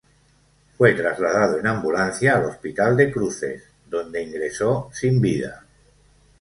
[0.79, 5.63] Fue trasladado en ambulancia al hospital de Cruces, donde ingresó sin vida.